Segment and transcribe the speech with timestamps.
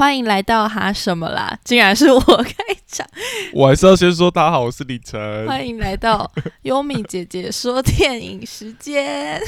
[0.00, 1.58] 欢迎来到哈什么啦？
[1.62, 2.54] 竟然是我开
[2.86, 3.06] 场。
[3.52, 5.46] 我还是要先说，大家好，我是李晨。
[5.46, 6.32] 欢迎来到
[6.62, 9.38] 优米姐姐说电影时间。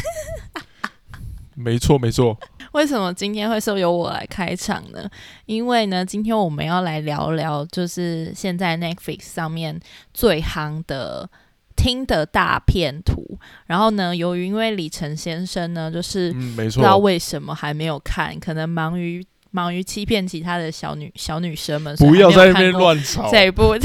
[1.55, 2.39] 没错，没错。
[2.73, 5.09] 为什么今天会是由我来开场呢？
[5.47, 9.81] 因为呢，今天我们要来聊聊，就是现在 Netflix 上面
[10.13, 11.31] 最夯的
[11.75, 13.39] 听的大片图。
[13.65, 16.99] 然后呢，由于因为李晨先生呢，就是嗯，没不知道错。
[16.99, 23.31] 为什么还没有看，可能忙于忙于欺骗其他的小女小女生们，不要在那边乱吵。
[23.31, 23.77] 这一部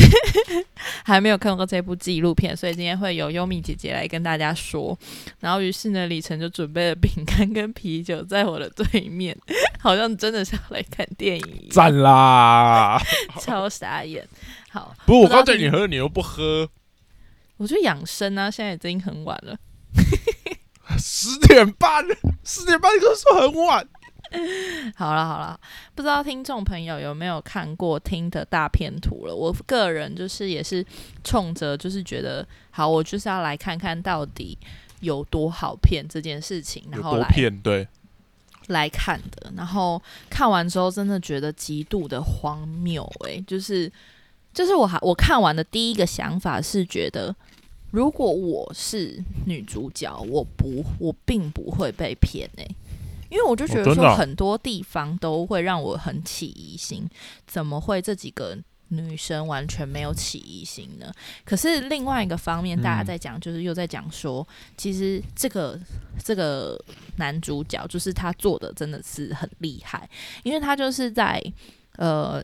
[1.03, 4.98] 还没有看过这部纪录片，所以今天会由优米姐姐来跟大家说。
[5.39, 9.38] 然后于是呢，李晨就准备了饼干跟啤酒在我的对面，
[9.80, 12.99] 好像真的是要来看电影赞啦！
[13.39, 14.25] 超傻眼。
[14.70, 16.70] 好，不是我刚叫你喝，你又不喝。
[17.58, 19.58] 我就养生啊，现在已经很晚了。
[20.97, 22.05] 十点半，
[22.44, 23.86] 十点半，你跟我说很晚。
[24.95, 25.59] 好了好了，
[25.95, 29.36] 不知道听众朋友有没有看过听的大片图了？
[29.36, 30.86] 我个人就是也是
[31.23, 34.58] 冲着就是觉得好，我就是要来看看到底
[35.02, 37.55] 有多好骗这件事情，然后来骗？
[37.61, 37.88] 对，
[38.67, 39.52] 来看的。
[39.55, 43.92] 然后看完之后，真的觉得极度的荒谬、诶，就是
[44.53, 47.36] 就是我还我看完的第一个想法是觉得。
[47.89, 52.75] 如果我是女主角，我不，我并不会被骗诶、
[53.30, 57.08] 因为我就觉得说很多地方都会让我很起疑心，
[57.45, 58.58] 怎么会这几个
[58.89, 61.11] 女生完全没有起疑心呢？
[61.44, 65.78] 可是另外一个方面，大家嗯在讲，就是又在讲说，其实这个
[66.23, 66.81] 这个
[67.17, 70.09] 男主角就是他做的真的是很厉害，
[70.44, 71.44] 因为他就是在
[71.98, 72.42] 呃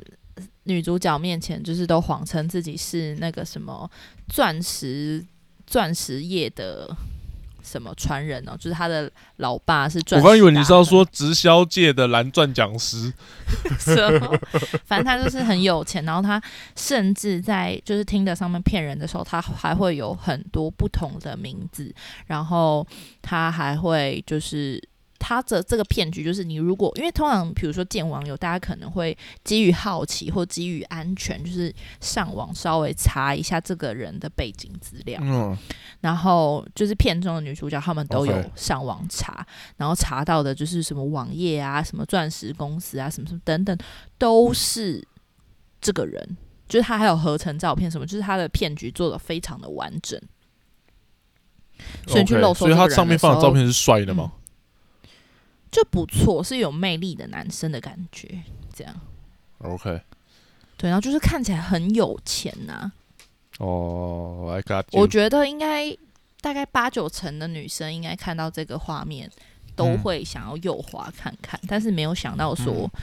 [0.63, 3.89] 女主角面前，就是都谎称自己是那个什么
[4.27, 5.25] 钻石
[5.65, 6.93] 钻石业的。
[7.63, 8.55] 什么传人哦？
[8.57, 10.23] 就是他的老爸是钻石大亨。
[10.23, 13.11] 我刚以为你是要说直销界的蓝钻讲师。
[14.85, 16.41] 反正他就是很有钱，然后他
[16.75, 21.93] 甚至在就是听的上面骗人的时候，他还会有很多不同的名字，
[22.27, 22.85] 然后
[23.21, 24.81] 他还会就是。
[25.25, 35.17] 他的这个骗局就是，你如果因为通常比如说见网友，大家可能会基于好奇或基于安全，就是上网稍微查一下这个人的背景资料。
[35.23, 35.57] 嗯，
[36.01, 39.47] 然后就是片中的女主角，他们都有上网查
[39.77, 43.77] 然后查到的就是什么网页啊、什么钻石公司啊、什么什么等等，
[44.17, 45.01] 都是
[45.79, 46.37] 这个人。
[46.67, 50.19] 就是他还有合成照片什么，就是他的骗局做的非常的完整。
[52.07, 54.31] 所以你去搜所以他上面放的照片是帅的吗？
[55.73, 58.43] 就不错，是有魅力的男生的感觉。
[58.73, 58.95] 这样
[59.57, 60.01] OK，
[60.77, 62.91] 对，然后就是看起来很有钱呐、
[63.59, 65.07] 哦，I got 我。
[65.07, 65.95] 觉得应该
[66.41, 69.29] 大概八九成的女生应该看到这个画面，
[69.75, 73.01] 都嗯会想要右滑看看，但是没有想到说嗯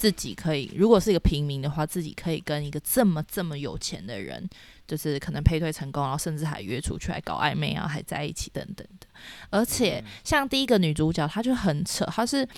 [0.00, 4.48] 自己可以，如果是一个平民的话，自己可以跟一个这么这么有钱的人，
[4.86, 9.06] 就是可能配对成功，然后甚至还约出去还搞暧昧啊，还在一起等等的。
[9.50, 12.48] 而且像第一个女主角，她就很扯，她是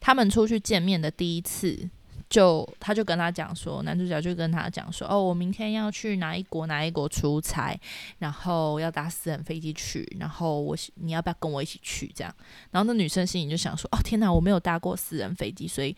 [0.00, 1.88] 他们出去见面的第一次。
[2.30, 7.78] 就他就跟他讲说，男主角就跟他讲说，哦，我明天要去哪一国哪一国出差，
[8.18, 12.10] 然后要搭私人飞机去，然后我你要不要跟我一起去？
[12.12, 12.34] 这样，
[12.72, 15.94] 然后那女生心里就想说，哦天哪，我没有搭过私人飞机，所以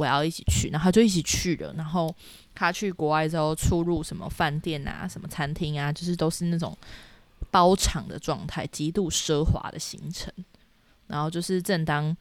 [0.00, 1.74] 我要一起去，然后他就一起去了。
[1.74, 2.14] 然后
[2.54, 6.74] 他去国外之后，出入什么饭店啊、什么餐厅啊，就是都是那种
[7.50, 10.32] 包场的状态，极度奢华的行程。
[11.06, 12.16] 然后就是正当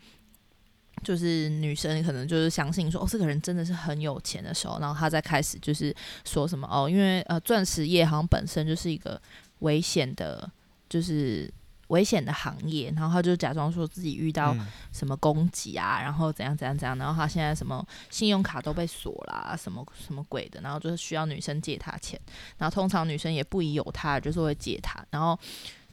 [1.04, 5.96] 就是女生可能就是相信说哦，这个人真的是很有钱的时候，然后他再开始就是
[6.26, 9.22] 说什么哦，因为呃，钻石业好像本身就是一个
[9.60, 10.52] 危险的，
[10.90, 11.50] 就是
[11.90, 14.66] 危险的行业，然后他就假装说自己遇到嗯。
[14.92, 22.20] 什么攻击啊，然后怎样怎样怎样，然后他现在什么信用卡都被锁啦，什么什么鬼的，然后就是需要女生借他钱，
[22.58, 25.38] 然后通常女生也不疑有他，就是会借他，然后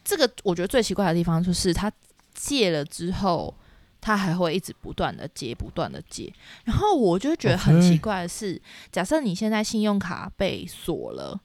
[0.03, 1.93] 这个我觉得最奇怪的地方就是他
[2.35, 3.55] 借了之后。
[3.99, 6.33] 他还会一直不断的借，不断的借，
[6.65, 8.61] 然后我就觉得很奇怪的是
[8.93, 11.41] 假设你现在信用卡被锁了，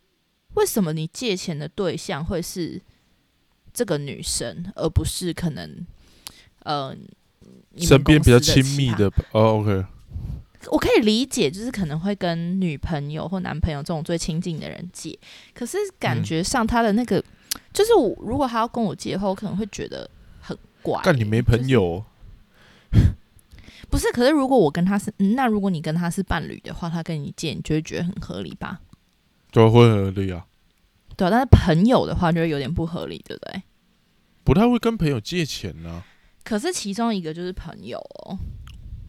[0.54, 2.80] 为什么你借钱的对象会是
[3.73, 5.85] 这个女生，而不是可能
[6.63, 6.95] 呃
[7.77, 9.85] 身边比较亲密的哦，OK，
[10.71, 15.18] 我可以理解，就是可能会跟女朋友或男朋友这种最亲近的人借，
[15.53, 17.23] 可是感嗯觉上他的那个，
[17.73, 20.09] 就是我如果他要跟我借的话，我可能会觉得
[20.39, 21.00] 很怪。
[21.03, 22.03] 但你没朋友，
[23.89, 24.12] 不是？
[24.12, 28.79] 可是如果我跟他是，嗯那如果你跟他是伴侣的话，他跟你借，你就会觉得很合理吧？
[29.51, 30.45] 就会很合理啊，
[31.21, 33.62] 对啊，但是朋友的话就会有点不合理，对不对？
[34.44, 36.03] 不太会跟朋友借钱呢、
[36.44, 38.35] 可是其中一个就是朋友哦，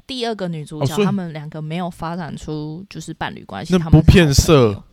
[0.06, 4.84] 第二个女主角，哦他们两个没有发展出就是伴侣关系，那不骗色。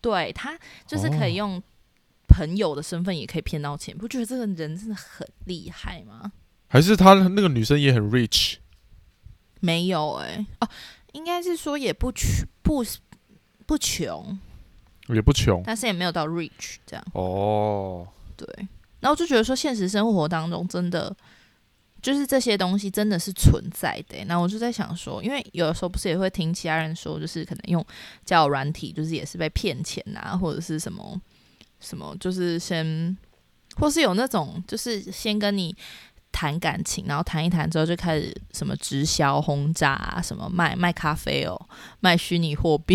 [0.00, 1.62] 对他就是可以哦用
[2.26, 6.32] 朋友的身份也可以骗到钱，不觉得这个人真的很厉害吗？
[6.68, 8.54] 还是他那个女生也很 rich？
[9.60, 10.68] 没有哎、哦，
[11.12, 12.82] 应该是说也不穷不
[13.66, 14.38] 不穷，
[15.08, 17.04] 也不穷但是也没有到 rich 这样。
[17.12, 18.06] 哦。
[18.36, 18.46] 对，
[19.00, 21.14] 然后就觉得说现实生活当中真的
[22.02, 27.84] 就是这些东西真的是存在的欸、然后我就在想说，因为有的时候不是也会听其他人说，就是可能用
[28.24, 31.20] 交友软体，就是也是被骗钱啊，或者是什么
[31.80, 33.16] 什么，就是先
[33.76, 35.74] 或是有那种就是先跟你。
[36.32, 41.58] 谈感情，然后谈一谈之后就开始什么直销轰炸啊，什么卖卖咖啡哦，
[42.00, 42.94] 卖虚拟货币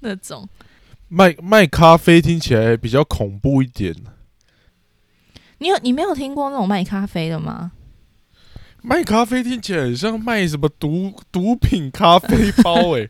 [0.02, 0.48] 那种。
[1.08, 3.94] 卖卖咖啡听起来比较恐怖一点。
[5.58, 7.72] 你有你没有听过那种卖咖啡的吗？
[8.82, 13.06] 卖咖啡听起来很像卖什么毒毒品咖啡包哎、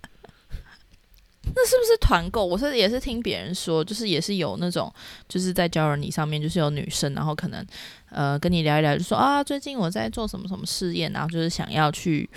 [1.55, 2.45] 那是不是团购？
[2.45, 4.93] 我是也是听别人说，就是也是有那种，
[5.29, 7.65] 就是在交友软体上面，就是有女生，然后可能
[8.09, 12.29] 呃跟你聊一聊，就说啊，最近我在做什么什么试验，然后就是想要去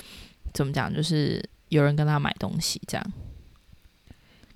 [0.54, 3.14] 怎么讲，就是有人跟他买东西这样。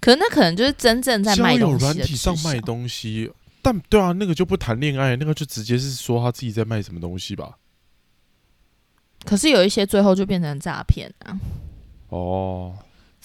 [0.08, 3.30] 可能那可能就是真正在卖东西软体上卖东西，
[3.62, 7.58] 但对啊，那个就不谈恋爱，那个就直接是说他自己在卖什么东西吧。
[9.26, 11.38] 可是有一些最后就变成诈骗啊。
[12.08, 12.74] 哦，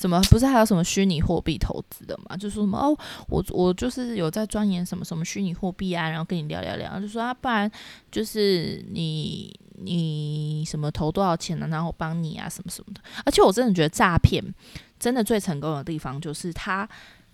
[0.03, 2.37] 什么不是还有什么虚拟货币投资的嘛？
[2.37, 7.71] 就说什么哦，我我就是有在钻研什么什么虚拟货币啊，然后跟你聊聊聊，就说啊，不然
[8.11, 13.01] 就是你你什么投多少钱呢、然后我帮你啊，什么什么的。
[13.25, 14.43] 而且我真的觉得诈骗
[14.99, 16.89] 真的最成功的地方就是他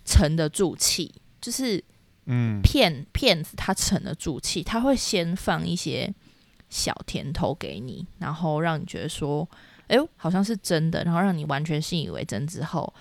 [0.04, 1.10] 沉得住气，
[1.40, 1.82] 就是
[2.26, 6.14] 嗯，骗骗子他沉得住气，他会先放一些
[6.68, 9.48] 小甜头给你，然后让你觉得说，
[9.88, 12.93] 哎呦，好像是真的，然后让你完全信以为真之后，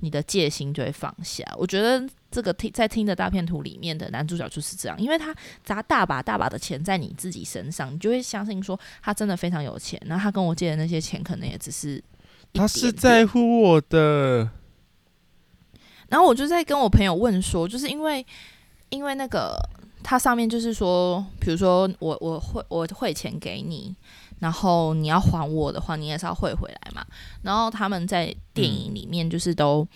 [0.00, 1.44] 你的戒心就会放下。
[1.56, 12.02] 我觉得这个听在听的大片图里面的男主角就是这样，因为他砸大把大把的钱在你自己身上，你就会相信说他真的非常有钱，然后他跟我借的那些钱可能也只是
[12.52, 14.50] 一他是在乎我的。
[16.08, 18.24] 然后我就在跟我朋友问说，就是因为
[18.90, 19.56] 因为那个
[20.02, 23.96] 他上面就是说，比如说我我汇我汇钱给你，
[24.38, 27.04] 然后你要还我的话，你也是要汇回来嘛。
[27.42, 29.86] 然后他们在电影里面就是都、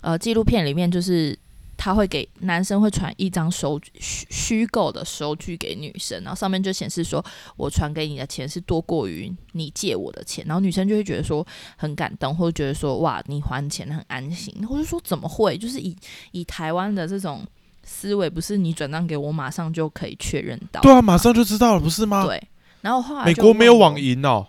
[0.00, 1.38] 呃纪录片里面就是。
[1.80, 7.24] 他会给男生会传一张收据虚虚构的收据给女生，然后上面就显示说
[7.56, 11.46] 我传给你的钱是多过于你借我的钱，然后女生就会觉得说
[11.76, 15.96] 很感动，或者觉得说哇你还钱很安心，或者说怎么会就是以
[16.32, 17.46] 以台湾的这种
[17.84, 22.26] 思维，不是你转账给我马上就可以确认到，对啊，马上就知道了，不是吗？
[22.26, 22.42] 对。
[22.80, 24.46] 然后后来美国没有网银哦。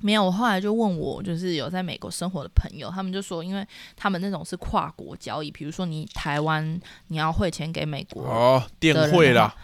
[0.00, 3.66] 没有，我后来就问我，就是有在美国生活的朋友，他们就说，因为
[3.96, 6.78] 他们那种是跨国交易，比如说你台湾
[7.08, 9.54] 你要汇钱给美国，哦，电汇啦，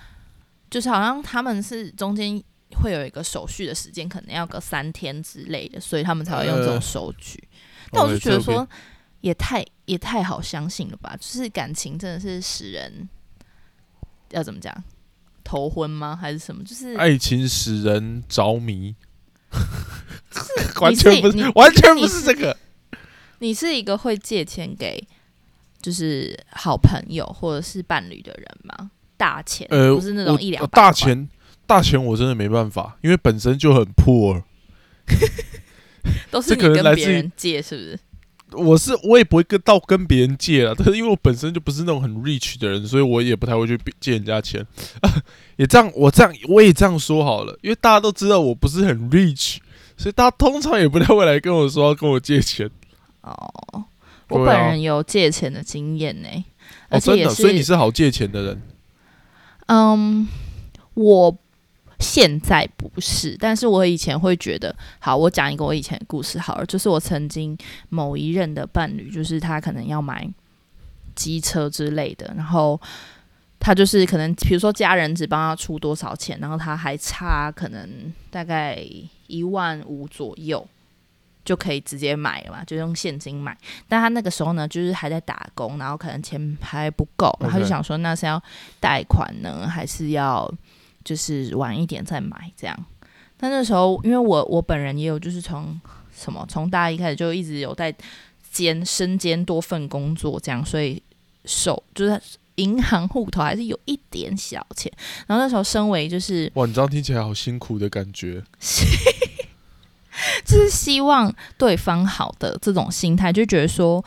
[0.71, 2.43] 就是好像他们是中间
[2.81, 7.43] 会有一个手续的时间，可能要个三天之类的，所以他们才会用这种呃收据。
[7.91, 8.67] 但我就觉得说，
[9.21, 11.15] 也太也太好相信了吧？
[11.21, 13.07] 就是感情真的是使人
[14.31, 14.75] 要怎么讲，
[15.45, 16.17] 头婚吗？
[16.17, 16.63] 还是什么？
[16.65, 18.95] 就是爱情使人着迷，
[19.53, 22.57] 你完全不你是，完全不是是这个。
[23.39, 25.03] 你是一个会借钱给
[25.81, 28.91] 就是好朋友或者是伴侣的人吗？
[29.17, 31.29] 大钱，呃，不是那种一两呃大钱，
[31.67, 34.43] 大钱我真的没办法，因为本身就很 poor。
[36.31, 37.99] 都是这你跟别人借，是不是？
[38.53, 44.67] 我是我也不会跟到跟别人借了， 但是因为我本身就不是那种很 rich 的人，所以我也不太会去借人家钱。
[45.57, 49.59] 也这样，我这样我也这样说好了，因为大家都知道我不是很 rich，
[49.97, 52.71] 所以大家通常也不太会来跟我说要跟我借钱。
[53.23, 53.85] 哦，
[54.29, 56.45] 我本人有借钱的经验呢、哦，
[56.91, 58.63] 而且也真的，所以你是好借钱的人。
[59.67, 60.27] 嗯，
[60.95, 61.39] 我
[62.01, 67.57] 现在不是，但是我以前会觉得，好，我讲一个我以前的故事好了，就是我曾经
[67.91, 70.29] 某一任的伴侣，就是他可能要买
[71.15, 72.81] 机车之类的，然后
[73.59, 78.83] 他就是可能比如说家人只帮他出多少钱，然后他还差可能大概
[79.27, 80.67] 一万五左右。
[81.43, 83.57] 就可以直接买了嘛，就用现金买。
[83.89, 88.41] 但他那个时候呢，就是还在打工，然后可能钱还不够，然后就想说，那是要
[88.79, 90.49] 贷款呢，还是要
[91.05, 92.87] 就是晚一点再买这样？
[93.37, 95.81] 但那时候，因为我我本人也有，就是从
[96.15, 97.95] 什么从大一开始就一直有在
[98.53, 101.03] 兼身兼多份工作，这样，所以
[101.47, 102.21] 手就是
[102.57, 104.93] 银行户头还是有一点小钱。
[105.27, 108.43] 然后那时候身为就是哇，你这样听起来好辛苦的感觉。
[110.45, 114.05] 就是希望对方好的这种心态，就觉得说，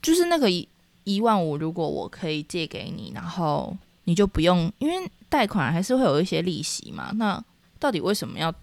[0.00, 0.68] 就是那个一
[1.02, 7.10] 一万五，如果我可以借给你，然后你就不用，因为贷款还是会有一些利息嘛。
[7.16, 7.42] 那
[7.78, 8.54] 到底为什么要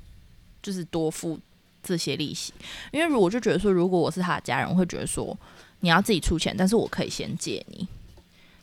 [0.61, 1.39] 就是多付
[1.81, 2.53] 这些利息？
[2.91, 5.37] 因为如我就觉得说，如果我是他的家人，我会觉得说，
[5.79, 7.87] 你要自己出钱，但是我可以先借你，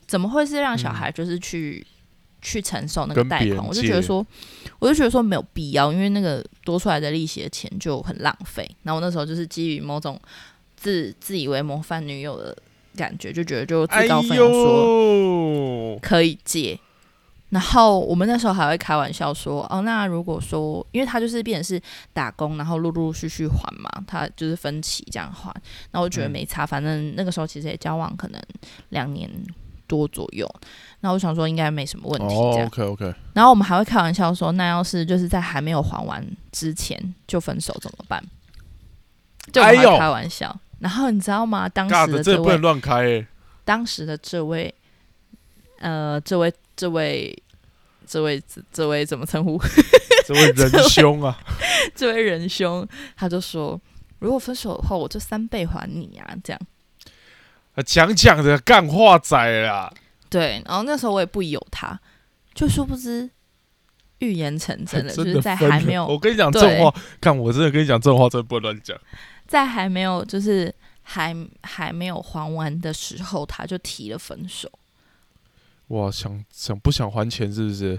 [0.06, 1.86] 怎么会是让小孩就是去？
[2.42, 4.24] 去承受那个贷款，我就觉得说，
[4.78, 8.62] 我就觉得说没有必要，因为那个多出来的利息的钱就很浪费。
[8.84, 10.20] 然后我那时候就是基于某种
[10.76, 12.56] 自自以为模范女友的
[12.94, 16.78] 感觉，就觉得就自告奋勇说可以借。
[17.50, 21.80] 然后我们那时候还会开玩笑说，哦，那如果说，因为他就是变成是
[22.12, 25.54] 打工，然后陆陆续续还嘛，他就是分期这样还。
[25.92, 28.42] 那我觉得没差，反正那个时候其实也交往可能
[28.88, 29.30] 两年。
[29.88, 30.52] 多左右，
[30.98, 32.34] 那我想说应该没什么问题。
[32.34, 33.14] 哦，OK OK。
[33.34, 38.20] 然后我们还会开玩笑说，那要是就是在还没有还完之前就分手怎么办？
[39.52, 40.58] 就开开玩笑。
[40.80, 41.68] 然后你知道吗？
[41.68, 43.24] 当时的这位不能乱开。
[43.64, 44.74] 当时的这位，
[45.78, 47.36] 呃，这位这位
[48.06, 48.42] 这位
[48.72, 49.60] 这位怎么称呼？
[50.26, 51.38] 这位仁兄啊，
[51.94, 53.80] 这位仁兄，他就说，
[54.18, 56.60] 如果分手的话，我就三倍还你啊，这样。
[57.84, 59.92] 讲讲的干话仔啦，
[60.30, 62.00] 对，然后那时候我也不有他，
[62.54, 63.28] 就殊不知
[64.20, 68.98] 预言成真了， 就是在还没有我跟你讲这种话，看我真的跟你讲这种话，真的不能乱讲。
[69.46, 74.68] 在还没有就是还还没有还完的时候，他就提了分手。
[75.88, 77.98] 哇，想想不想还钱是不是？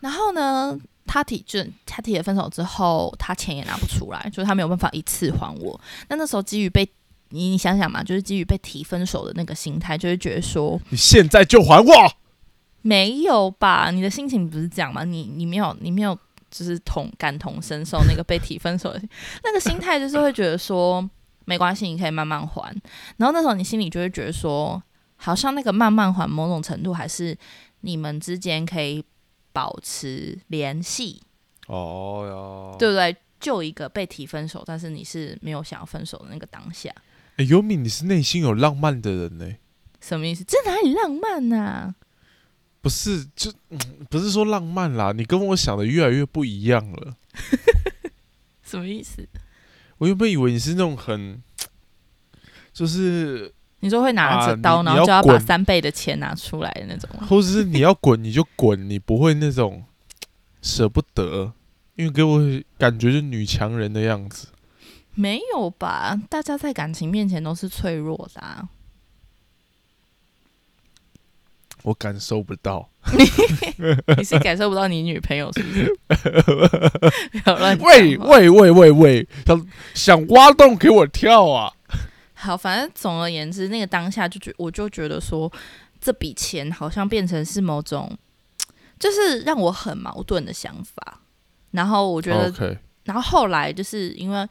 [0.00, 5.80] 然后呢，他提就他提了分手之后，他钱也拿不出来，就是他没有办法一次还我。
[6.08, 6.88] 那那时候基于被
[7.30, 11.92] 你你想想嘛，就是基于被提分手的那个心态，就会觉得说，你现在就还我？
[12.82, 13.90] 没有吧？
[13.90, 15.04] 你的心情不是这样吗？
[15.04, 16.18] 你你没有你没有，
[16.50, 19.02] 就是同感同身受那个被提分手的
[19.44, 21.06] 那个心态，就是会觉得说，
[21.44, 22.74] 没关系，你可以慢慢还。
[23.18, 24.82] 然后那时候你心里就会觉得说，
[25.22, 27.36] 好像那个慢慢还，某种程度还是
[27.80, 29.04] 你们之间可以
[29.52, 31.22] 保持联系。
[31.66, 33.14] 哦哟，对不对？
[33.38, 36.90] 就一个被提分手，但是你是没有想要分手的那个当下。
[37.36, 39.54] 哎尤米，你是内心有浪漫的人呢？
[40.00, 40.42] 什么意思？
[40.44, 41.94] 这哪里浪漫呢？
[42.80, 43.52] 不是，就
[44.08, 45.12] 不是说浪漫啦。
[45.12, 47.14] 你跟我想的越来越不一样了。
[48.64, 49.28] 什么意思？
[49.98, 51.42] 我原本以为你是那种很，
[52.72, 59.82] 就是你说会拿着刀，然后就要把三倍的钱拿出来的那种，或者是你要滚你就滚，你不会那种
[60.62, 61.52] 舍不得，
[61.96, 62.40] 因为给我
[62.78, 64.48] 感觉是女强人的样子。
[65.14, 66.18] 没有吧？
[66.28, 68.68] 大家在感情面前都是脆弱的。
[71.82, 72.88] 我感受不到。
[74.18, 75.90] 你是感受不到你女朋友是不是？
[77.80, 81.72] 喂喂喂喂喂，想想挖洞给我跳啊！
[82.40, 85.52] 好，反正总而言之，那个当下就觉，我就觉得说，
[86.00, 88.16] 这笔钱好像变成是某种，
[88.98, 91.20] 就是让我很矛盾的想法。
[91.70, 92.50] 然后我觉得，
[93.04, 94.48] 然后后来就是因为。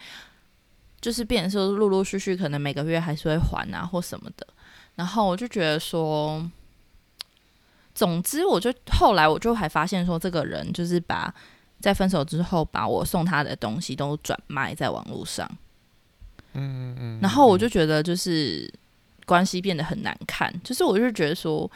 [1.01, 4.45] 就是变成说陆陆续续可能每个月还是会还啊或什么的，
[4.95, 6.45] 然后我就觉得说，
[7.95, 11.33] 总之我就后来我就还发现说，这个人就是把
[11.79, 15.49] 在分手之后把我送他的东西都转卖在网络上，
[16.59, 18.71] 嗯嗯，然后我就觉得就是
[19.25, 21.69] 关系变得很难看，就是我就觉得说。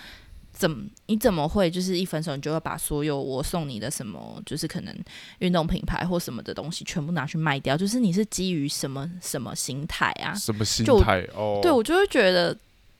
[0.55, 0.85] 怎么？
[1.07, 4.95] 你怎么会就是一分手，你就会把所有我送你的什么，就是可能
[5.39, 7.75] 运动品牌或什么的东西，全部拿去卖掉？
[7.75, 10.31] 就是你是基于什么什么心态啊？
[10.35, 11.27] 什么心态？
[11.33, 12.55] 哦，对我就会觉得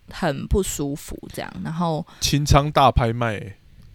[0.09, 1.53] 很不舒服，这样。
[1.63, 3.39] 然后清仓大拍卖，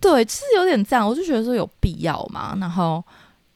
[0.00, 2.56] 对，其实有点这样，我就觉得说有必要嘛。
[2.60, 3.04] 然后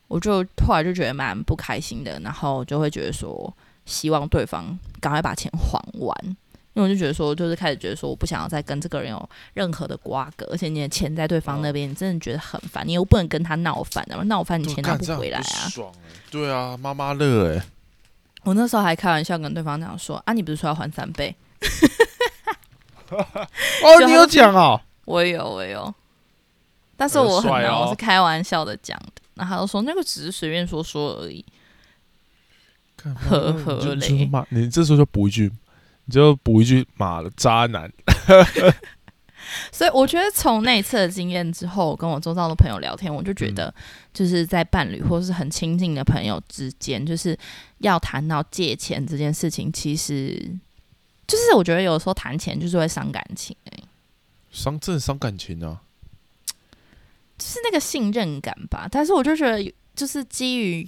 [0.08, 3.56] 我就后来就觉得蛮不开心的，然后就会觉得说，
[3.92, 6.36] 希望对方赶快把钱还完。
[6.74, 15.68] 因为我就觉得说，就是开始觉得说，我不想要再跟这个人有任何的瓜葛，而且你的钱在对方那边，你真的觉得很烦，你又不能跟他闹翻，然后闹翻你钱拿不回来啊！
[15.68, 15.92] 爽
[16.30, 17.62] 对啊，妈妈乐哎！
[18.44, 21.36] 我那时候还开玩笑跟对方这样说啊，你不是说要还三倍？
[23.10, 24.80] 哦，你有讲啊？
[25.04, 25.94] 我有，我有，
[26.96, 31.44] 但是我很难我是开玩笑的讲的，然后他就说那个只是随便说说而已，
[33.02, 34.46] 呵呵嘞！
[34.50, 35.50] 你这时候就补一句。
[36.04, 37.88] 你就补一句“妈的渣男”，
[39.70, 43.72] 所以我觉得从那一次的经验之后，跟我周遭的朋友聊天，我就觉得，
[44.12, 47.38] 就是在伴侣或是很亲近的朋友之间，就是
[47.78, 50.34] 要谈到借钱这件事情，其实
[51.28, 53.78] 就是我觉得有时候谈钱就是会伤感情，哎，
[54.50, 55.82] 伤正伤感情啊，
[57.38, 58.88] 就是那个信任感吧。
[58.90, 60.84] 但是我就觉得，就是基于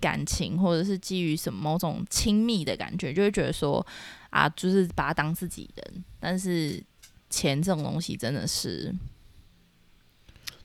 [0.00, 3.86] 感情，或者是基于什么某种亲密的感觉，就会觉得说
[4.30, 6.04] 啊，就是把他当自己人。
[6.18, 6.82] 但是
[7.28, 8.92] 钱这种东西真的是，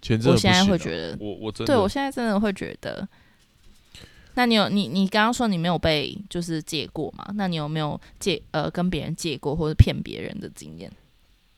[0.01, 3.07] 钱真的不我现在会觉得，我我真的对我现在真的会觉得。
[4.37, 7.25] 那你有你你刚刚说你没有被就是借过嘛？
[7.35, 10.91] 那你有没有借呃跟别人借过或者骗别人的经验？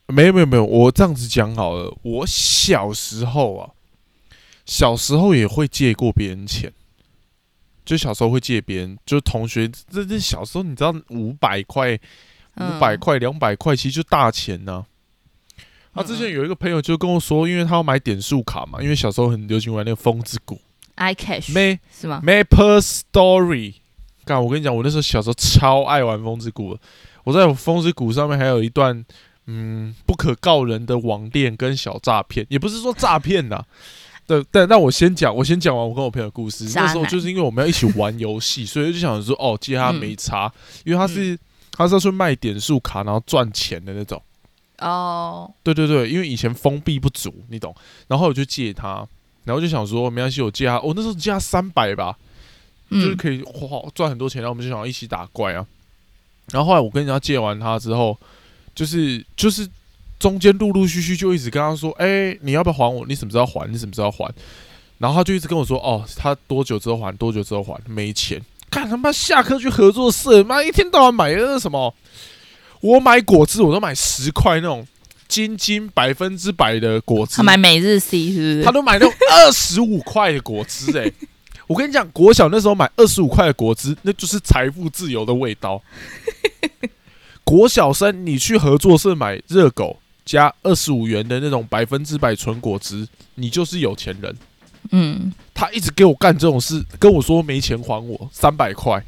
[0.06, 1.92] 没有没有没有，我这样子讲好了。
[2.04, 3.72] 我小时候啊，
[4.64, 6.72] 小时候也会借过别人钱，
[7.88, 11.94] 就小时候会借别人，就同学，这这小时候你知道五百块、
[12.58, 14.86] 五百嗯块、两百块，其实就大钱呐、
[15.94, 20.60] 他、之前有一个朋友就跟我说，因为他要买点数卡嘛，因为小时候很流行玩那个风之谷
[20.98, 23.76] ，iCash，May 是吗？Maple Story。
[24.26, 26.78] 干，我跟你讲，我那时候小时候超爱玩风之谷，
[27.24, 29.06] 我在我风之谷上面还有一段
[29.46, 33.64] 嗯不可告人的网恋跟小诈骗，也不是说诈骗呐。
[34.28, 36.66] 对，但那我先讲，我先讲完我跟我朋友的故事。
[36.76, 40.52] 那时候就是因为我们要一起玩游戏， 所以就想说，哦，借他嗯没差，
[40.84, 41.40] 因为他是、
[41.72, 44.22] 他是要去卖点数卡，然后赚钱的那种。
[44.80, 47.74] 哦，对对对，因为以前封闭不足，你懂。
[48.08, 49.08] 然后我就借他，
[49.46, 52.18] 然后就想说没关系，我借他，我、那时候借他三百吧，
[52.92, 55.66] 就是嗯可以花赚很多钱，然后我们就想要一起打怪啊。
[56.52, 58.18] 然后后来我跟人家借完他之后，
[58.76, 59.68] 就是就是
[60.20, 63.06] 中间陆陆续续就一直跟他说，哎、你要不要还我？
[63.08, 63.72] 你什么时候还？
[63.72, 64.34] 你什么时候还？
[64.98, 67.16] 然后他就一直跟我说，哦，他多久之后还？
[67.18, 67.80] 多久之后还？
[67.88, 68.42] 没钱。
[68.70, 71.94] 干他妈下课去合作社，妈一天到晚买的那什么？
[72.82, 74.86] 我买果汁我都买十块那种
[75.28, 78.64] 金金百分之百的果汁他，买每日 C 是不是？
[78.64, 81.12] 他都买那种二十五块的果汁哎、
[81.68, 85.82] 我跟你讲，国小那时候买二十五块的果汁，那就是财富自由的味道。
[87.44, 94.38] 国小生，你去合作社买热狗加二十五元的那种百分之百纯果汁，你就是有钱人。
[94.92, 99.04] 嗯，他一直给我干这种事，跟我说没钱还我三百块。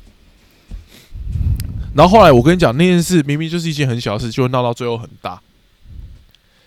[1.93, 5.41] 然后后来我跟你讲那件事，明明就是一件很小的事，就闹到最后很大，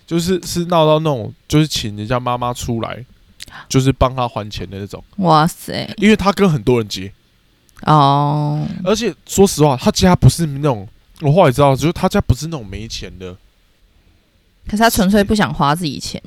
[0.07, 3.05] 就是是闹到那种，就是请人家妈妈出来，
[3.69, 7.13] 就是帮他还钱的那种，哇塞，因为他跟很多人借，
[7.83, 10.87] 哦，而且说实话，他家不是那种，
[11.21, 13.37] 我后来知道，就是他家不是那种没钱的，
[14.67, 16.23] 可是他纯粹不想花自己钱。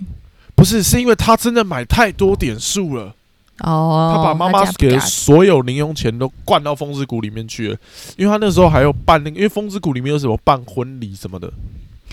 [0.55, 3.13] 不是，是因为他真的买太多点数了。
[3.59, 7.77] 哦，他把妈妈给所有零用钱都灌到风之谷里面去了，
[8.17, 11.49] 因为他那时候还有办那个，因为风之谷里面有什么办婚礼什么的，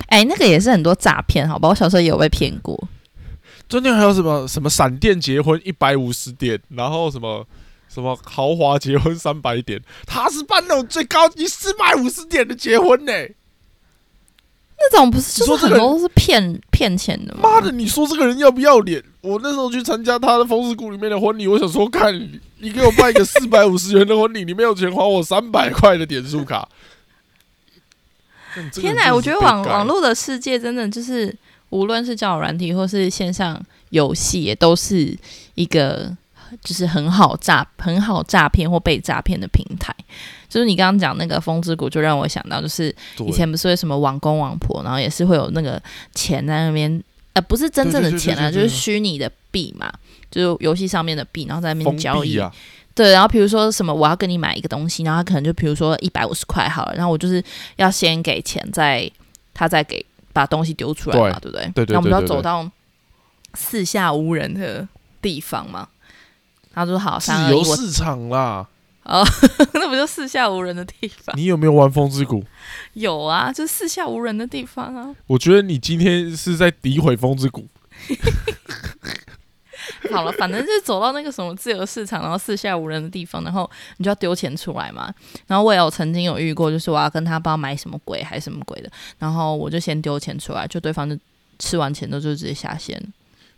[0.06, 1.68] 哎、那个也是很多诈骗，好吧？
[1.68, 2.80] 我小时候也有被骗过。
[3.68, 7.44] 中间还有什么什么闪电结婚一百五十点，然后什么
[7.88, 13.12] 什么豪华结婚三百点，他是办那种最高级四百五十点的结婚呢、
[14.90, 17.40] 那种不是就是很多都是骗骗钱的吗？
[17.42, 19.02] 妈的，你说这个人要不要脸？
[19.20, 26.68] 我那时候去参加他的风之谷里面的婚礼，我想说，看你你给我办一个四百五十 元的婚礼，你没有钱还我三百块的点数卡。
[28.72, 31.34] 天哪，我觉得网网络的世界真的就是，
[31.70, 35.16] 无论是交友软体或是线上游戏，也都是
[35.54, 36.14] 一个
[36.62, 39.94] 就是很好诈、很好诈骗或被诈骗的平台。
[40.48, 42.94] 就是你刚刚讲那个风之谷，就让我想到，就是
[43.26, 45.82] 以前不是为什么网公网婆，然后也是会有那个
[46.14, 49.90] 钱在那边，呃，不是真正的钱啊，就是虚拟的币嘛，
[50.30, 52.36] 就是游戏上面的币，然后在那边交易。
[52.38, 52.52] 啊，
[52.94, 57.42] 对，然后比如说什么，我要跟你买一个东西，然后他可能就比如说一百五十块好了，然后我就是
[57.76, 59.10] 要先给钱，再
[59.54, 61.64] 他再给把东西丢出来嘛，对不对？
[61.74, 62.70] 对对然后我们就要走到
[63.54, 64.86] 四下无人的
[65.22, 65.88] 地方嘛。
[66.74, 68.66] 他说好，自由市场啦。
[69.04, 69.24] 哦
[69.74, 71.36] 那不就四下无人的地方？
[71.36, 72.44] 你有没有玩风之谷？
[72.92, 75.12] 有啊，就四下无人的地方啊。
[75.26, 77.66] 我觉得你今天是在诋毁风之谷。
[80.12, 85.12] 好了，反正就是走到那个什么自由市场，然后四下无人的地方，然后你就要丢钱出来嘛。
[85.48, 91.18] 然后我也有曾经有遇过，就是我要跟他不知道买什么鬼还是什么鬼的，然后我就先丢钱出来，就对方就
[91.58, 93.11] 吃完钱之后就直接下线。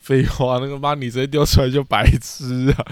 [0.05, 2.85] 废话，那个妈你直接丢出来就白痴啊！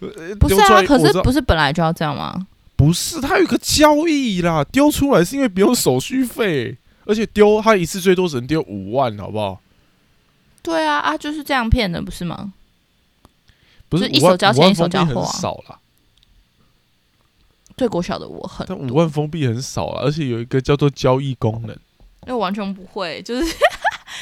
[0.00, 2.46] 呃 不是啊，可是不是本来就要这样吗？
[2.76, 9.60] 不是，它有个交易啦，丢出来是因为不用手续费，而且丢它一次最多只能丢五万，好不好？
[10.62, 12.54] 对啊，啊就是这样骗的，不是吗？
[13.90, 15.78] 不是一手交钱一手交货啊少啦，
[17.76, 21.76] 对国小的我很但五，万封闭很少啦，而且有一个叫做交易功能。
[22.26, 23.56] 那我完全不会，就是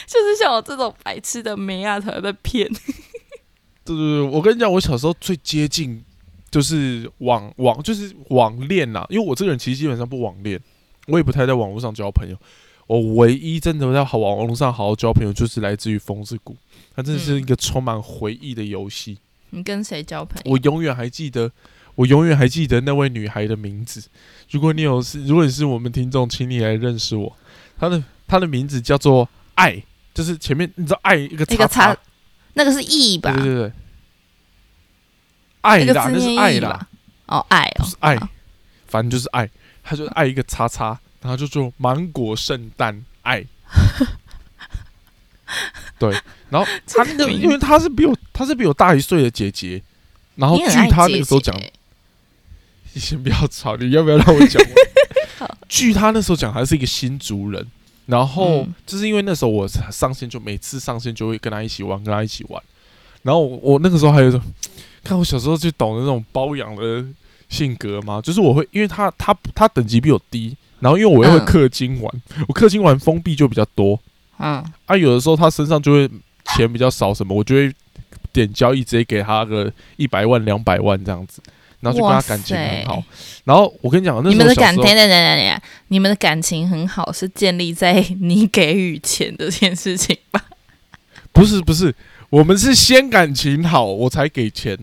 [0.06, 2.68] 就是像我这种白痴的妹啊才会被骗。
[3.84, 6.02] 对对对，我跟你讲，我小时候最接近
[6.50, 10.60] 就是网网就是网恋呐，因为我这个人其实基本上不网恋，
[11.08, 12.36] 我也不太在网络上交朋友。
[12.86, 16.54] 我唯一真的在好网络上好好交朋友，就是来自于风之谷，
[16.94, 19.18] 它真的是一个充满回忆的游戏。
[19.50, 20.52] 你跟谁交朋友？
[20.52, 21.50] 我永远还记得，
[21.94, 24.02] 我永远还记得那位女孩的名字。
[24.50, 27.34] 如果你有是，如果你是我们听众，请你来认识我。
[27.78, 31.96] 她的她的名字叫做爱，就是前面你知道爱一个一个叉叉，
[32.54, 33.32] 那个是 E 吧？
[33.34, 33.72] 对对对，
[35.62, 36.88] 爱那个啦，那是爱 E 啦吧，？
[37.26, 38.16] 哦，爱哦，是爱，
[38.86, 39.48] 反正就是爱，
[39.82, 43.44] 他就爱一个叉叉，然后就做芒果圣诞爱。
[45.98, 46.10] 对，
[46.50, 49.80] 然后 他那个，因为他是比我，他是比我大一岁的姐姐，
[50.36, 51.54] 然后据他那个时候讲，
[52.92, 54.62] 你先不要吵，你要不要让我讲
[55.38, 55.58] 好？
[55.68, 57.64] 据他那时候讲，他是一个新族人，
[58.06, 58.74] 然后嗯。
[58.86, 62.62] 就是因为那时候我上线就每次上线就会跟他一起玩，跟他一起玩，
[63.22, 64.40] 然后我我那个时候还有一种，
[65.02, 67.04] 看我小时候就懂得那种包养的
[67.48, 73.98] 性格嘛，就是我会因为他他他等级比我低，然后因为我又会嗯氪金玩，我氪金玩封闭就比较多。
[74.38, 76.10] 嗯，啊，有的时候他身上就会
[76.56, 77.72] 钱比较少什么，我就会
[78.32, 81.40] 点交易直接给他个一百万两百万这样子。
[81.84, 83.04] 然后就跟他感情很好，
[83.44, 90.42] 然后我跟你讲，那你们的感，时候小时候等等等你们的感情很好，是建立在你给予钱这件事情吧？
[91.32, 91.94] 不是不是，
[92.30, 94.76] 我们是先感情好我才给钱。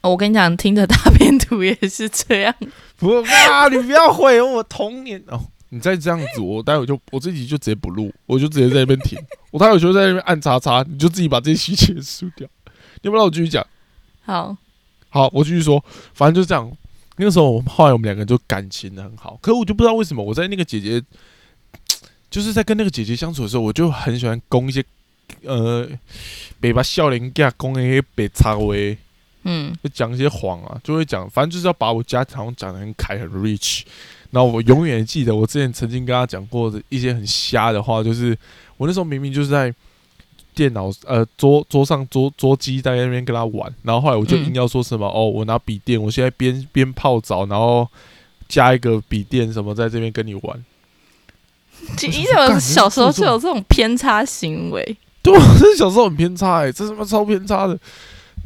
[0.00, 2.52] 哦我跟你讲，听着大片图也是这样。
[2.96, 5.40] 不啊，你不要毁我童年哦！
[5.68, 9.18] 你再这样子，我待会就我自己就直接不录，我就直接在那边停。
[9.52, 12.48] 我待会就在那边按叉叉，你就自己把这些细节输掉。
[13.02, 13.64] 要不然我继续讲。
[14.24, 14.56] 好，
[15.12, 16.72] 好，我继续说，反正就是这样。
[17.16, 21.00] 那个时候，我们后来我们两个就感情很好，可我就不知道为什么，我在那个姐姐，
[22.30, 24.82] 就是在跟那个姐姐相处的时候，我就很喜欢攻一些
[25.44, 25.86] 呃，
[26.58, 28.96] 北把笑脸给攻那些北插威，
[29.44, 33.82] 嗯，就讲一些谎啊，就会讲，反正就是要把我家好像讲的很开很 rich。
[34.30, 38.36] 然后我永远记得我之前曾经跟他讲过的一些很瞎的话，就是
[38.78, 39.72] 我那时候明明就是在
[40.54, 47.88] 电脑呃桌桌上桌桌机在那边跟他玩，然后后来我就嗯硬要说什么、哦，我拿笔电，我现在边边泡澡，然后
[48.48, 50.64] 加一个笔电什么在这边跟你玩。
[52.02, 54.96] 你怎么小时候就有这种偏差行为。
[55.20, 57.78] 对，我这小时候很偏差哎、这他妈超偏差的。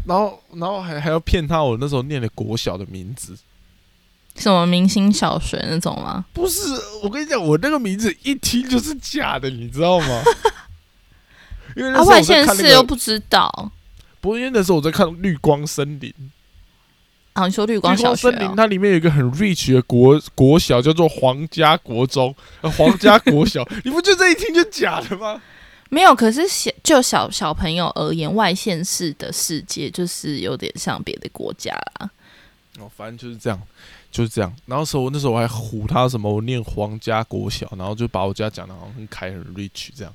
[0.06, 3.36] 然后然后还还要骗他我那时候念的国小的名字。
[4.36, 6.24] 什么明星小学那种吗？
[6.32, 6.68] 不是，
[7.02, 10.22] 我跟你讲，我那个名字一听就是假的，你知道吗？
[11.76, 13.70] 因为那啊，时候我在外县看那个，市又不知道。
[14.20, 16.10] 不是因为那时候我在看《绿光森林》，
[17.34, 18.54] 啊，你说绿绿光小学、光森林哦？
[18.56, 25.40] 它里面有一个很 rich 的国国小，叫做皇家国中、呃 皇家国小， 你不觉得这一听就假的吗？
[25.90, 32.10] 没有，可是小就小小朋友而言，外县市的世界就是有点像别的国家啦。
[32.80, 33.62] 哦，反正就是这样，
[34.10, 34.52] 就是这样。
[34.66, 40.12] 然后时候那时候我还唬他什么，我念皇家国小，然后就把我家讲的好像很开很 rich 这样。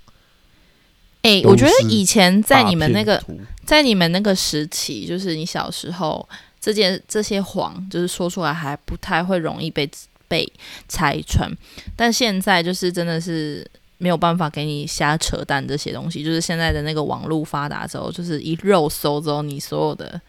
[1.21, 3.23] 哎、都我觉得以前在你们那个
[3.65, 6.27] 在你们那个时期，就是你小时候
[6.59, 9.89] 这件这些谎，就是说出来还不太会容易被
[10.27, 10.51] 被
[10.87, 11.51] 拆穿，
[11.95, 13.65] 但现在就是真的是
[13.97, 20.19] 没有办法给你瞎扯淡这些东西，就是现在的那个网络发达之后，就是一肉搜之后，你所有的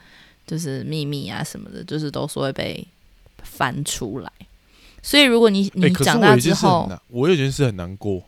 [0.46, 2.86] 就是秘密啊什么的，就是都是会被
[3.42, 4.30] 翻出来。
[5.02, 8.22] 所以如果你哎、你长大之后，难，我有一件事很难过。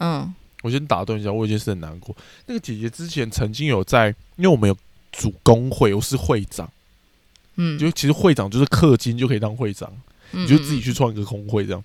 [0.00, 2.16] 嗯我先打断一下，我有一件事很难过。
[2.46, 4.76] 那个姐姐之前曾经有在，因为我们有
[5.12, 6.70] 组工会，我是会长，
[7.56, 9.92] 嗯，就其实会长就是氪金就可以当会长，
[10.32, 11.82] 嗯你就自己去创一个工会这样。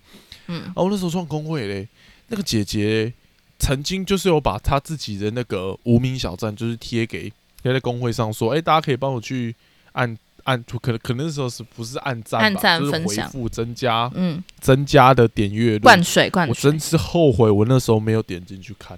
[0.48, 1.88] 嗯然后我那时候创工会嘞，
[2.28, 3.14] 那个姐姐
[3.60, 7.32] 曾经就是有把她自己的那个无名小站，就是贴给
[7.62, 9.56] 贴在工会上说，哎、大家可以帮我去
[9.94, 15.80] 按按，可能可能那时候是不是按赞，按赞就是分享回复增加嗯增加的点阅率。
[15.80, 18.98] 灌水灌水我真是后悔，我那时候没有点进去看。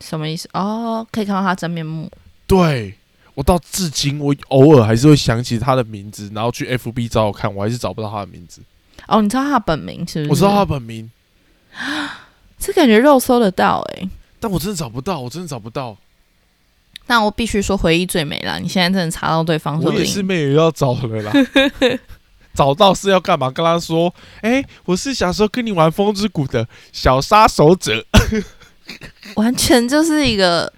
[0.00, 0.48] 什么意思？
[0.52, 2.10] 哦，可以看到他真面目。
[2.46, 2.94] 对
[3.34, 8.60] 我到至今，我偶尔还是会想起他的名字，然后去 FB 找我看，我还是找不到他的名字。
[9.08, 10.30] 哦，你知道他的本名是不是？
[10.30, 11.10] 我知道他本名，
[12.58, 15.96] 这感觉肉搜得到哎、但我真的找不到，我真的找不到。
[17.12, 18.58] 那我必须说回忆最美啦！
[18.58, 21.30] 你现在真的查到对方我也是没有要找了啦。
[22.56, 23.50] 找到是要干嘛？
[23.50, 28.02] 跟他说，哎、我是小时候跟你玩风之谷的小杀手者。
[29.36, 30.72] 完全就是一个，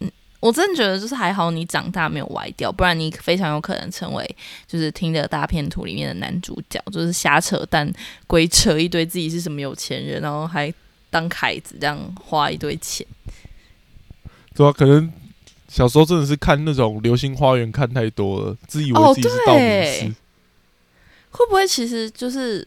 [0.00, 7.88] 嗯，我真的觉得就是还好你长大没有歪掉，不然你非常有可能成为就是听的大片图里面的男主角，就是瞎扯淡，
[8.26, 10.74] 鬼扯一堆自己是什么有钱人，然后还
[11.10, 13.06] 当凯子这样花一堆钱。
[14.56, 15.12] 对啊，可能
[15.68, 20.00] 小时候真的是看那种《流星花园》看太多了，自以为哦自己是道明对。
[20.00, 20.14] 寺。
[21.30, 22.66] 会不会其实就是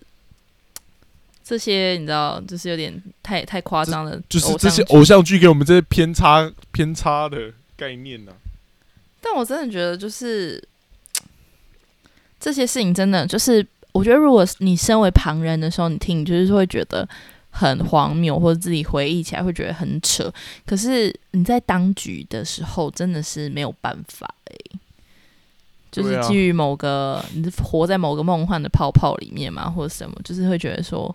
[1.43, 8.31] 这些你知道，就是有点太太夸张了，就是这些偶像剧给我们这些偏差偏差的概念呢、
[9.19, 10.63] 但我真的觉得就是
[12.39, 17.07] 这些事情真的就是，我觉得如果你身为旁人的时候，你听，你就是会觉得
[17.49, 20.31] 很荒谬，或者自己回忆起来会觉得很扯。
[20.65, 24.79] 可是你在当局的时候，真的是没有办法诶，
[25.91, 31.13] 就是基于某个你活在某个梦幻的泡泡里面嘛，或者什么，就是会觉得说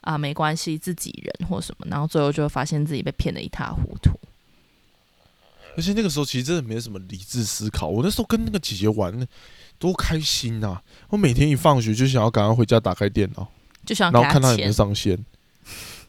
[0.00, 4.18] 啊，没关系，自己人或什么，然后最后就会发现自己被骗得一塌糊涂。
[5.76, 7.86] 而且那个时候其实真的没什么理智思考。
[7.86, 9.28] 我那时候跟那个姐姐玩，
[9.78, 10.80] 多开心呐！
[11.10, 13.46] 我每天一放学就想要赶快回家打开电脑，
[13.84, 15.22] 就想然后看他有没有上线。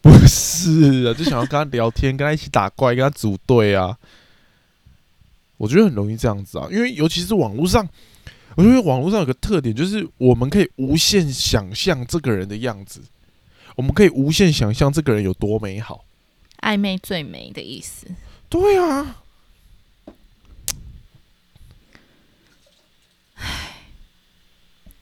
[0.08, 3.98] 不是啊，就想要跟他聊天，跟他一起打怪，跟他组队啊。
[5.58, 7.88] 我觉得很容易这样子啊，因为尤其是网络上，
[8.56, 13.02] 我觉得网络上有个特点，就是我们可以无限想象这个人的样子，
[13.76, 16.06] 我们可以无限想象这个人有多美好，
[16.62, 18.08] 暧昧最美的意思。
[18.48, 19.18] 对啊。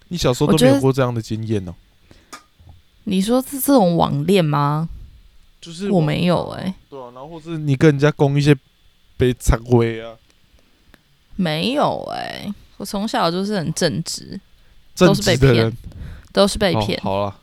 [0.07, 1.75] 你小时候都没有过这样的经验呢？
[3.05, 4.89] 你说是这种网恋吗？
[5.61, 6.73] 就是我没有哎。
[6.89, 8.55] 对啊，然后或是你跟人家攻一些
[9.17, 10.13] 被插灰啊？
[11.35, 14.39] 没有哎，我从小就是很正直，
[14.95, 15.77] 都是被骗，
[16.31, 16.99] 都是被骗。
[17.01, 17.35] 好了。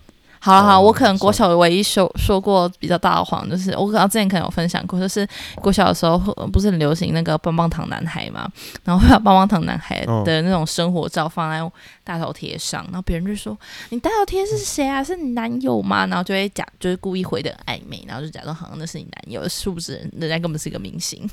[0.45, 5.25] 好了好，我可能国小唯一说说过比较大的谎，就是我可能之前可能有分享过，就是
[5.55, 6.19] 国小的时候
[6.53, 8.51] 不是很流行那个棒棒糖男孩嘛，
[8.83, 13.57] 然后会把棒棒糖男孩的那种生活照放在大头贴上，然后别人就说
[13.91, 15.05] 你大头贴是谁啊？
[15.05, 16.05] 是你男友吗？
[16.07, 21.25] 然后就会假就是故意回的暧昧，然后就假装好像那是你男友，是不是人家根本是一个明星。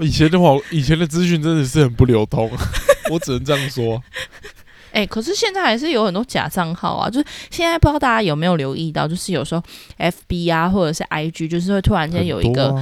[0.00, 2.50] 以前的话，以前的资讯真的是很不流通，
[3.12, 4.02] 我只能这样说。
[4.94, 7.10] 哎，可是现在还是有很多假账号啊！
[7.10, 9.62] 就是现在不知道大家有没有留意到，就是有时候
[9.96, 12.72] F B 啊，或者是 I G，就是会突然间有一个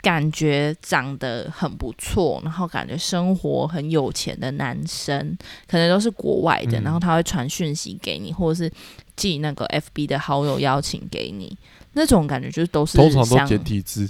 [0.00, 8.70] 感觉长得很不错，然后感觉生活很有钱的男生，可能都是国外的，然后他会传讯息给你，或者是
[9.16, 11.58] 寄那个 F B 的好友邀请给你，
[11.94, 14.08] 那种感觉就是都是通常都简体字。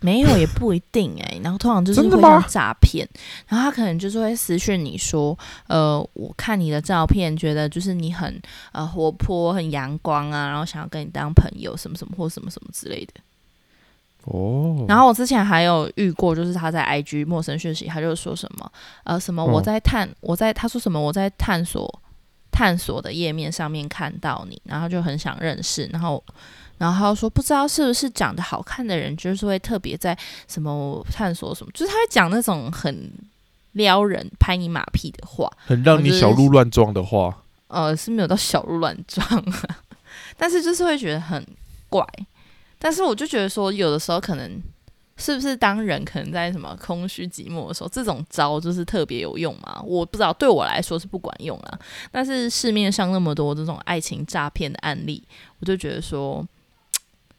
[0.00, 3.08] 没有也不一定哎，然后通常就是会像诈骗，
[3.46, 8.40] 然后他可能就是会私讯你说，呃，我看你的照片，觉得就是你很
[8.72, 13.20] 呃活泼、很阳光啊，然后想要跟你当朋友，什么什么或什么什么之类的。
[14.24, 14.84] 哦。
[14.88, 18.72] 然后我之前还有遇过，就是他在 IG 陌生讯息，他就说什么
[19.04, 22.02] 呃什么我在探我在他说什么我在探索
[22.50, 26.22] 探索的页面上面看到你，然后就很想认识，然后。
[26.82, 30.18] 然后他说：“不知道是不是长得好看的人，就是会特别在
[30.48, 33.08] 什么探索什么，就是他会讲那种很
[33.74, 37.44] 撩人、拍你马屁的话，很让你小鹿乱撞的话。
[37.68, 39.24] 呃，是没有到小鹿乱撞，
[40.36, 41.46] 但是就是会觉得很
[41.88, 42.04] 怪。
[42.80, 44.60] 但是我就觉得说，有的时候可能
[45.16, 49.80] 是不是当人可能在什么空虚寂寞的时候，这种招就是特别有用嘛？
[49.86, 51.78] 我不知道，对我来说是不管用啊。
[52.10, 55.22] 但是市面上那么多这种爱情诈骗的案例，
[55.60, 56.44] 我就觉得说。”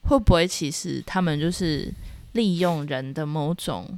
[0.03, 1.91] 会不会其实他们就是
[2.33, 3.97] 利用人的某种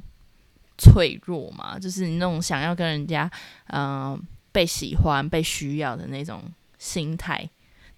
[0.78, 1.78] 脆弱嘛？
[1.78, 3.30] 就是你那种想要跟人家
[3.68, 4.20] 嗯
[4.52, 6.42] 被喜欢、被需要的那种
[6.78, 7.48] 心态，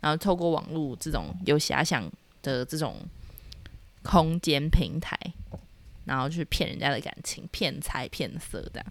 [0.01, 2.11] 然后透过网络这种有遐想
[2.43, 2.97] 的这种
[4.03, 5.19] 空间平台，
[6.05, 8.87] 然后去骗人家的感情、骗财骗色，这样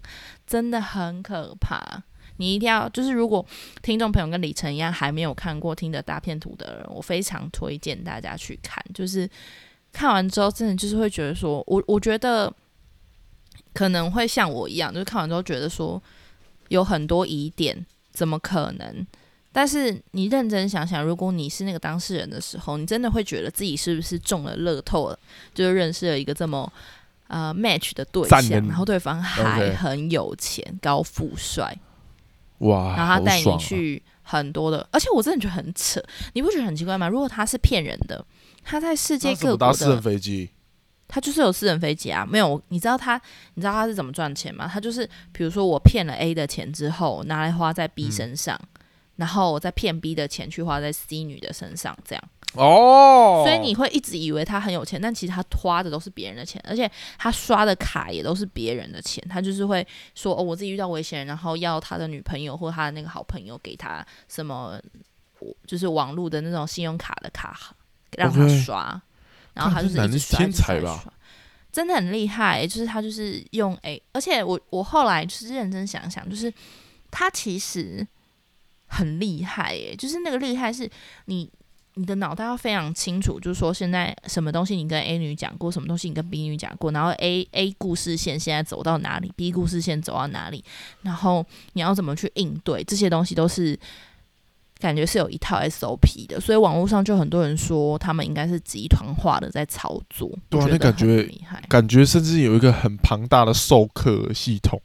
[0.46, 2.04] 真的很可怕。
[2.38, 3.46] 你一定要就是，如果
[3.82, 8.84] 听众朋友跟李晨一样还没有看过《听的大片图》的人，我非常推荐大家去看。
[8.94, 9.30] 就是
[9.92, 12.52] 看完之后，真的就是会觉得说，我我觉得
[13.74, 16.02] 可能会像我一样，就是看完之后觉得说
[16.70, 19.06] 有很多疑点，怎么可能？
[19.52, 25.18] 但是你认真想想，如果你是那个当事人的时候，你真的会觉得自己是不是中了乐透了？
[25.56, 26.72] 就是认识了一个这么
[27.28, 31.76] 呃 match 的对象，然后对方还很有钱、高富帅。
[32.60, 32.96] 哇！
[32.98, 36.02] 然后他带你去很多的，而且我真的觉得很扯，
[36.34, 37.08] 你不觉得很奇怪吗？
[37.08, 38.26] 如果他是骗人的，
[38.64, 40.50] 他在世界各国的私人飞机，
[41.08, 42.26] 他就是有私人飞机啊。
[42.26, 43.22] 没有，你知道他，
[43.54, 44.70] 你知道他是怎么赚钱吗？
[44.72, 48.60] 他就是比如说我骗了 A 的钱之后，拿来花在 B 身上，
[49.18, 52.24] 然后我再骗 B 的钱去花在 C 女的身上，这样。
[52.54, 59.24] 哦，所以你会一直以为他很有钱，但其实他花的都是别人的钱，而且他刷的卡也都是别人的钱。
[59.30, 64.80] 他就是会说：“哦，我自己遇到危险人，然后要他的女朋友或他的那个好朋友给他什么，
[65.68, 67.76] 就是网络的那种信用卡的卡
[68.12, 69.00] 让他刷，
[69.54, 71.04] 然后他就是一直刷，天才吧？
[71.72, 72.66] 真的很厉害。
[72.66, 76.52] 就是他就是用诶，而且我我后来就是认真想想，就是
[77.12, 78.08] 他其实
[78.88, 80.90] 很厉害诶，就是那个厉害是
[81.26, 81.50] 你。
[82.00, 90.64] 你的脑袋要非常清楚，就是说现在什么东西你跟 A 女讲过，什么东西你跟 B 女讲过，然后 A A 故事线现在走到哪里，B 故事线走到哪里，
[91.02, 93.76] 然后你要怎么去应对，这些东西都是
[94.78, 101.64] 感觉是有一套 SOP 的，所以网络上就很多人说他们应该是集团化的在操作，对啊那感觉很厉害。
[101.68, 104.80] 感觉甚至有一个很庞大的授课系统。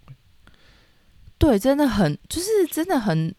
[1.36, 3.34] 对，真的很，就是真的很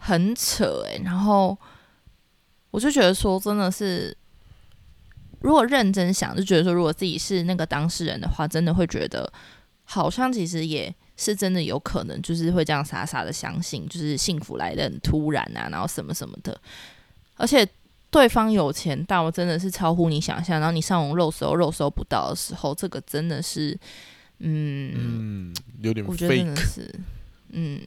[0.00, 1.56] 很扯诶、然后
[2.70, 4.16] 我就觉得说，真的是，
[5.40, 9.30] 如果认真想，就觉得说，如果自己是那个当事人的话，真的会觉得，
[9.84, 16.60] 好像其实也是真的有可能，就是会这样傻傻的相信，就是幸福来的很突然啊，然后什么什么的，
[17.36, 17.68] 而且。
[18.12, 23.70] 对方有钱到真的是超乎你想象，然后你上网肉搜肉搜不到的时候，这个真的是，
[24.40, 26.56] 嗯嗯，有点我觉得真的。
[26.60, 26.92] 是，
[27.50, 27.80] 嗯，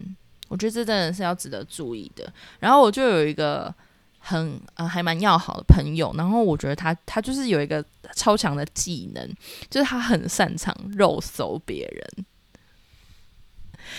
[0.54, 2.32] 我觉得这真的是要值得注意的。
[2.60, 3.74] 然后我就有一个
[4.20, 7.84] 很呃还蛮要好的朋友，然后我觉得他他就是有一个
[8.16, 9.28] 超强的技能，
[9.68, 12.26] 就是他很擅长肉搜别人，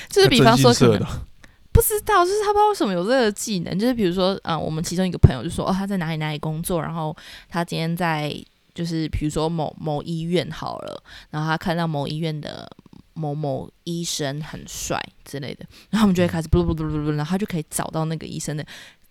[0.08, 1.20] 就是比方说可能真心社的，
[1.72, 7.14] 不知道，就是他不知道为什么有这个技能，就是比如说，啊、我们其中一个朋友就说，哦，他在哪里哪里工作，然后
[7.48, 8.32] 他今天在
[8.74, 12.70] 就是比如说某某医院好了，然后他看到某医院的
[13.14, 18.64] 某某医生很帅之类的，然后我们就会开始不不不不不，然后他就可以找到那个医生的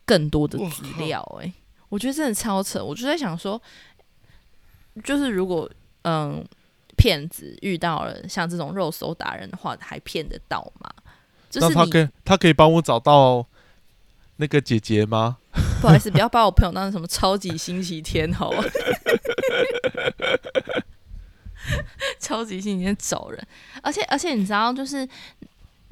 [0.05, 1.53] 更多的资料、欸，诶，
[1.89, 3.61] 我觉得真的超扯，我就在想说，
[5.03, 5.69] 就是如果
[6.03, 6.45] 嗯。
[6.95, 10.87] 骗子遇到了像这种肉搜达人的话，还骗得到吗？
[11.49, 13.47] 就是那他可以他可以帮我找到
[14.35, 15.39] 那个姐姐吗？
[15.81, 18.63] 不好意思，不要把我朋友当成什么超级星期天好吗？
[22.23, 23.47] 超级星期天找人，
[23.81, 25.07] 而且而且你知道，就是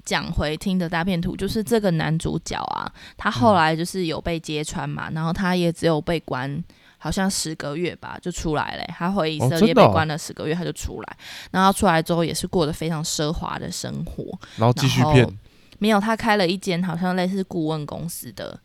[0.06, 6.64] 讲回听的大片图，就是这个男主角啊，他后来就是有被揭穿嘛，然后他也只有被关。
[7.04, 11.18] 好像十个月吧，就出来了欸、他回以色列被关了十个月，他就出来。
[11.50, 14.24] 然后出来之后也是过得非常奢华的生活，
[14.58, 15.28] 然后继续骗，
[15.80, 18.56] 没有，他开了一间好像类似顾问公司的，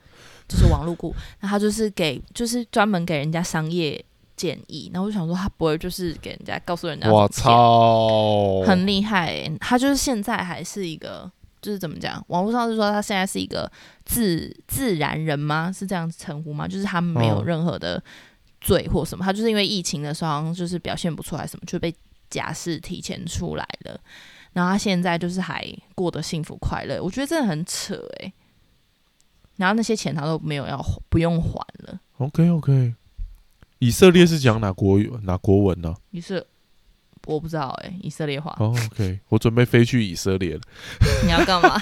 [0.46, 4.04] 就是网络顾，那他就是给就是专门给人家商业
[4.36, 4.90] 建议。
[4.92, 9.52] 然后我就想说，他不会就是给人家告诉人家我操，很厉害、欸。
[9.60, 12.22] 他就是现在还是一个，就是怎么讲？
[12.28, 13.70] 网络上是说他现在是一个
[14.04, 15.72] 自自然人吗？
[15.72, 16.68] 是这样称呼吗？
[16.68, 18.02] 就是他没有哦任何的
[18.60, 21.94] 罪或什么，他就是因为疫情的时候好像就是表现不出来什么，就被
[22.28, 23.98] 假释提前出来了。
[24.52, 28.32] 然后他现在就是还过得幸福快乐，我觉得真的很扯诶、
[29.56, 32.94] 然后那些钱他都没有要不用还了，OK OK，
[33.78, 36.44] 以色列是讲哪国语哪国文呢、于是
[37.26, 40.60] 我不知道诶、以色列话哦 OK，我准备飞去以色列了，
[41.24, 41.80] 你要干嘛？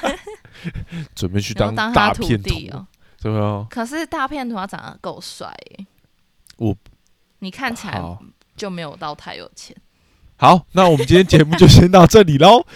[1.14, 2.86] 准备去当大片头，弟哦。
[3.20, 3.66] 对吧？
[3.70, 5.86] 可是大片图他长得够帅诶、
[6.58, 6.76] 我
[7.38, 8.02] 你看起来，
[8.54, 9.74] 就没有到太有钱。
[10.36, 12.66] 好，那我们今天节目就先到这里喽。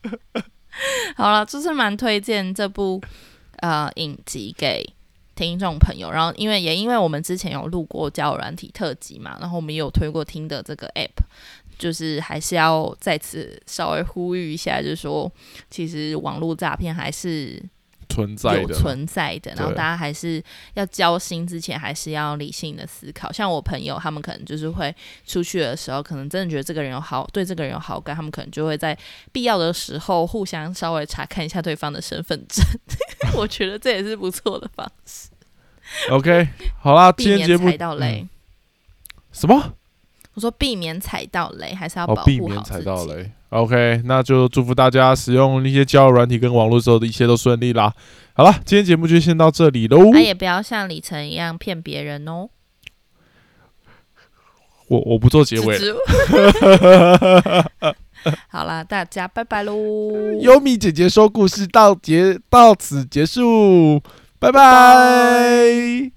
[1.16, 3.00] 好了，就是蛮推荐这部
[3.60, 4.86] 呃影集给
[5.36, 6.10] 听众朋友。
[6.10, 11.22] 然后因为也因为我们之前有录过交友软体特辑嘛，然后我们也有推过听的这个 app，
[11.78, 15.30] 就是还是要再次稍微呼吁一下，就是说
[15.70, 17.62] 其实网络诈骗还是
[18.16, 20.42] 存在的啦，存在的，然后对大家还是
[20.74, 23.30] 要交心之前，还是要理性的思考。
[23.30, 24.94] 像我朋友，他们可能就是会
[25.26, 28.96] 出去的时候，可能真的觉得这个人有好，对这个人有好感，他们可能就会在
[29.32, 32.64] 必要的时候互相稍微查看一下对方的身份证。
[33.36, 35.28] 我觉得这也是不错的方式
[36.10, 36.48] ，OK，
[36.80, 38.22] 好啦，避今天节目踩到雷。
[38.22, 38.28] 嗯
[39.32, 39.75] 什么？
[40.36, 42.78] 我说避免踩到雷，还是要避免踩。
[42.82, 43.30] 到雷。
[43.48, 47.90] OK，那就祝福大家使用那些交友软体跟网络时候的一切都顺利啦。
[48.34, 50.10] 好了，今天节目就先到这里喽。
[50.12, 52.50] 那、也不要像李晨一样骗别人哦。
[54.88, 55.78] 我我不做结尾
[58.48, 59.74] 好啦，大家拜拜喽。
[60.42, 64.02] 优米姐姐说故事到结到此结束，
[64.38, 66.12] 拜拜